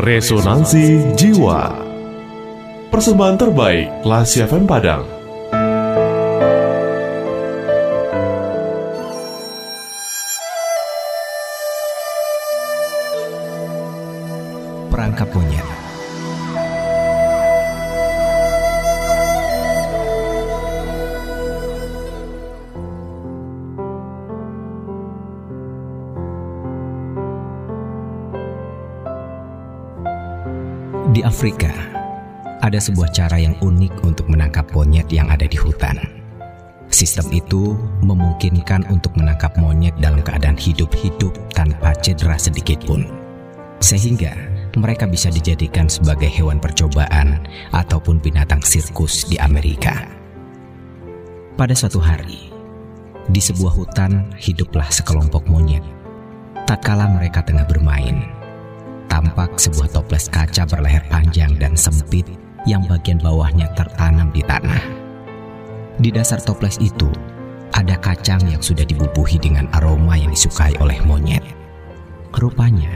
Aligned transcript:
Resonansi 0.00 1.12
Jiwa. 1.12 1.76
Persembahan 2.88 3.36
terbaik 3.36 4.00
Lasi 4.08 4.40
FM 4.40 4.64
Padang. 4.64 5.04
Perangkap 14.88 15.28
Monyet 15.36 15.79
Di 31.10 31.26
Afrika, 31.26 31.74
ada 32.62 32.78
sebuah 32.78 33.10
cara 33.10 33.34
yang 33.34 33.58
unik 33.58 34.06
untuk 34.06 34.30
menangkap 34.30 34.70
monyet 34.70 35.10
yang 35.10 35.26
ada 35.26 35.42
di 35.42 35.58
hutan. 35.58 35.98
Sistem 36.86 37.26
itu 37.34 37.74
memungkinkan 38.06 38.86
untuk 38.86 39.18
menangkap 39.18 39.58
monyet 39.58 39.90
dalam 39.98 40.22
keadaan 40.22 40.54
hidup-hidup 40.54 41.34
tanpa 41.50 41.98
cedera 41.98 42.38
sedikit 42.38 42.78
pun. 42.86 43.10
Sehingga 43.82 44.38
mereka 44.78 45.10
bisa 45.10 45.34
dijadikan 45.34 45.90
sebagai 45.90 46.30
hewan 46.30 46.62
percobaan 46.62 47.42
ataupun 47.74 48.22
binatang 48.22 48.62
sirkus 48.62 49.26
di 49.26 49.34
Amerika. 49.42 50.06
Pada 51.58 51.74
suatu 51.74 51.98
hari, 51.98 52.54
di 53.26 53.42
sebuah 53.42 53.74
hutan 53.74 54.30
hiduplah 54.38 54.86
sekelompok 54.86 55.42
monyet. 55.50 55.82
Tatkala 56.70 57.10
mereka 57.10 57.42
tengah 57.42 57.66
bermain, 57.66 58.30
tampak 59.10 59.58
sebuah 59.58 59.90
toples 59.90 60.30
kaca 60.30 60.62
berleher 60.70 61.02
panjang 61.10 61.50
dan 61.58 61.74
sempit 61.74 62.24
yang 62.64 62.86
bagian 62.86 63.18
bawahnya 63.18 63.66
tertanam 63.74 64.30
di 64.30 64.40
tanah. 64.46 64.80
Di 65.98 66.08
dasar 66.14 66.38
toples 66.40 66.78
itu 66.78 67.10
ada 67.74 67.98
kacang 67.98 68.40
yang 68.46 68.62
sudah 68.62 68.86
dibubuhi 68.86 69.36
dengan 69.36 69.68
aroma 69.76 70.14
yang 70.16 70.30
disukai 70.30 70.72
oleh 70.80 70.96
monyet. 71.04 71.42
Rupanya, 72.34 72.90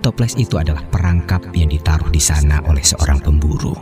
toples 0.00 0.34
itu 0.38 0.58
adalah 0.58 0.82
perangkap 0.88 1.44
yang 1.54 1.68
ditaruh 1.68 2.08
di 2.08 2.22
sana 2.22 2.62
oleh 2.64 2.82
seorang 2.82 3.18
pemburu. 3.20 3.74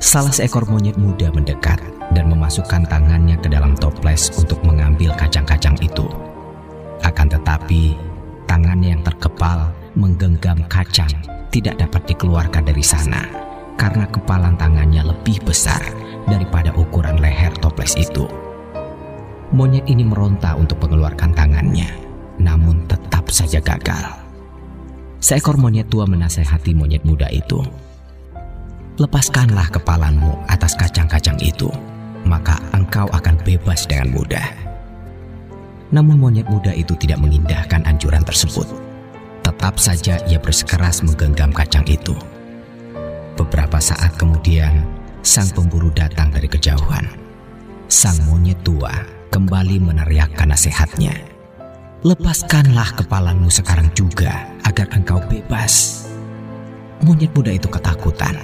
Salah 0.00 0.32
seekor 0.32 0.68
monyet 0.68 0.96
muda 1.00 1.32
mendekat 1.32 1.80
dan 2.16 2.32
memasukkan 2.32 2.88
tangannya 2.88 3.36
ke 3.40 3.52
dalam 3.52 3.76
toples 3.76 4.32
untuk 4.40 4.60
mengambil 4.64 5.12
kacang-kacang 5.12 5.35
menggenggam 9.96 10.60
kacang 10.68 11.10
tidak 11.48 11.80
dapat 11.80 12.04
dikeluarkan 12.04 12.68
dari 12.68 12.84
sana 12.84 13.24
karena 13.80 14.04
kepalan 14.12 14.52
tangannya 14.60 15.00
lebih 15.00 15.40
besar 15.40 15.80
daripada 16.28 16.68
ukuran 16.76 17.16
leher 17.16 17.52
toples 17.64 17.96
itu. 17.96 18.28
Monyet 19.56 19.88
ini 19.88 20.04
meronta 20.04 20.52
untuk 20.52 20.76
mengeluarkan 20.84 21.32
tangannya, 21.32 21.88
namun 22.36 22.84
tetap 22.84 23.30
saja 23.32 23.56
gagal. 23.62 24.04
Seekor 25.16 25.56
monyet 25.56 25.88
tua 25.88 26.04
menasehati 26.04 26.76
monyet 26.76 27.00
muda 27.06 27.30
itu. 27.32 27.64
Lepaskanlah 29.00 29.72
kepalamu 29.72 30.36
atas 30.50 30.76
kacang-kacang 30.76 31.40
itu, 31.40 31.72
maka 32.28 32.60
engkau 32.76 33.08
akan 33.12 33.38
bebas 33.44 33.88
dengan 33.88 34.12
mudah. 34.12 34.44
Namun 35.94 36.18
monyet 36.18 36.48
muda 36.50 36.74
itu 36.74 36.98
tidak 36.98 37.22
mengindahkan 37.22 37.86
anjuran 37.86 38.26
tersebut 38.26 38.66
tetap 39.56 39.80
saja 39.80 40.20
ia 40.28 40.36
bersikeras 40.36 41.00
menggenggam 41.00 41.48
kacang 41.48 41.88
itu. 41.88 42.12
Beberapa 43.40 43.80
saat 43.80 44.12
kemudian, 44.20 44.84
sang 45.24 45.48
pemburu 45.56 45.88
datang 45.96 46.28
dari 46.28 46.44
kejauhan. 46.44 47.08
Sang 47.88 48.20
monyet 48.28 48.60
tua 48.60 48.92
kembali 49.32 49.80
meneriakkan 49.80 50.52
nasihatnya. 50.52 51.16
Lepaskanlah 52.04 53.00
kepalamu 53.00 53.48
sekarang 53.48 53.88
juga 53.96 54.44
agar 54.60 54.92
engkau 54.92 55.24
bebas. 55.24 56.04
Monyet 57.00 57.32
muda 57.32 57.56
itu 57.56 57.72
ketakutan, 57.72 58.36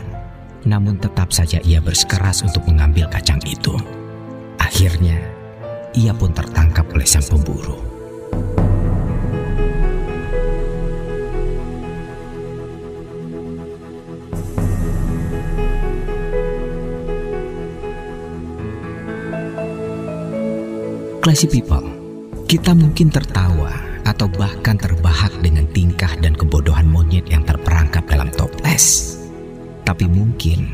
namun 0.64 0.96
tetap 0.96 1.28
saja 1.28 1.60
ia 1.60 1.84
bersikeras 1.84 2.40
untuk 2.40 2.64
mengambil 2.64 3.04
kacang 3.12 3.38
itu. 3.44 3.76
Akhirnya, 4.56 5.20
ia 5.92 6.16
pun 6.16 6.32
tertangkap 6.32 6.88
oleh 6.96 7.04
sang 7.04 7.22
pemburu. 7.28 7.91
Classy 21.22 21.46
people, 21.46 21.86
kita 22.50 22.74
mungkin 22.74 23.06
tertawa 23.06 23.70
atau 24.02 24.26
bahkan 24.26 24.74
terbahak 24.74 25.30
dengan 25.38 25.70
tingkah 25.70 26.10
dan 26.18 26.34
kebodohan 26.34 26.90
monyet 26.90 27.30
yang 27.30 27.46
terperangkap 27.46 28.02
dalam 28.10 28.26
toples. 28.34 29.14
Tapi 29.86 30.10
mungkin 30.10 30.66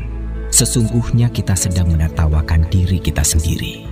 sesungguhnya 0.49 1.29
kita 1.29 1.53
sedang 1.53 1.93
menertawakan 1.93 2.65
diri 2.65 2.97
kita 2.97 3.21
sendiri. 3.21 3.85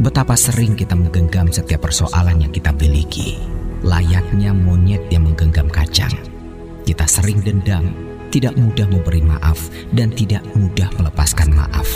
Betapa 0.00 0.40
sering 0.40 0.72
kita 0.72 0.96
menggenggam 0.96 1.52
setiap 1.52 1.84
persoalan 1.84 2.40
yang 2.40 2.52
kita 2.56 2.72
miliki, 2.72 3.36
layaknya 3.84 4.56
monyet 4.56 5.04
yang 5.12 5.28
menggenggam 5.28 5.68
kacang. 5.68 6.16
Kita 6.88 7.04
sering 7.04 7.44
dendam, 7.44 7.92
tidak 8.32 8.56
mudah 8.56 8.88
memberi 8.88 9.20
maaf, 9.20 9.68
dan 9.92 10.16
tidak 10.16 10.48
mudah 10.56 10.88
melepaskan 10.96 11.52
maaf. 11.52 11.92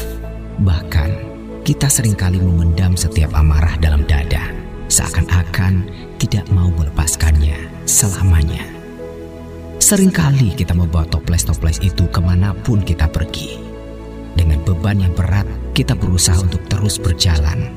Bahkan 0.60 1.37
kita 1.68 1.84
sering 1.84 2.16
kali 2.16 2.40
memendam 2.40 2.96
setiap 2.96 3.36
amarah 3.36 3.76
dalam 3.76 4.00
dada, 4.08 4.40
seakan-akan 4.88 5.84
tidak 6.16 6.48
mau 6.48 6.72
melepaskannya 6.72 7.60
selamanya. 7.84 8.64
Seringkali 9.76 10.56
kita 10.56 10.72
membawa 10.72 11.04
toples-toples 11.12 11.84
itu 11.84 12.08
ke 12.08 12.24
mana 12.24 12.56
pun 12.56 12.80
kita 12.80 13.04
pergi. 13.04 13.60
Dengan 14.32 14.64
beban 14.64 14.96
yang 14.96 15.12
berat, 15.12 15.44
kita 15.76 15.92
berusaha 15.92 16.40
untuk 16.40 16.64
terus 16.72 16.96
berjalan. 16.96 17.68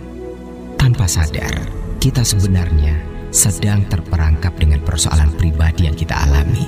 Tanpa 0.79 1.03
sadar, 1.03 1.51
kita 1.99 2.23
sebenarnya 2.23 2.95
sedang 3.35 3.83
terperangkap 3.91 4.55
dengan 4.55 4.79
persoalan 4.87 5.35
pribadi 5.35 5.91
yang 5.91 5.99
kita 5.99 6.15
alami. 6.15 6.63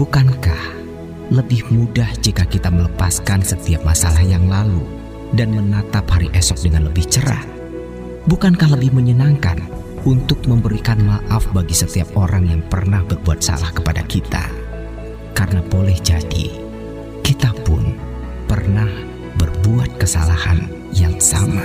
Bukankah 0.00 0.80
lebih 1.28 1.68
mudah 1.68 2.08
jika 2.24 2.48
kita 2.48 2.72
melepaskan 2.72 3.44
setiap 3.44 3.84
masalah 3.84 4.24
yang 4.24 4.48
lalu 4.48 5.01
dan 5.32 5.56
menatap 5.56 6.04
hari 6.08 6.28
esok 6.36 6.68
dengan 6.68 6.88
lebih 6.88 7.08
cerah? 7.08 7.42
Bukankah 8.28 8.78
lebih 8.78 8.94
menyenangkan 8.94 9.58
untuk 10.06 10.44
memberikan 10.46 11.00
maaf 11.02 11.48
bagi 11.50 11.74
setiap 11.74 12.14
orang 12.14 12.46
yang 12.46 12.62
pernah 12.66 13.02
berbuat 13.02 13.40
salah 13.42 13.72
kepada 13.74 14.04
kita? 14.06 14.44
Karena 15.32 15.64
boleh 15.66 15.96
jadi 15.98 16.52
kita 17.24 17.50
pun 17.64 17.96
pernah 18.46 18.88
berbuat 19.40 19.96
kesalahan 19.96 20.68
yang 20.92 21.16
sama. 21.16 21.64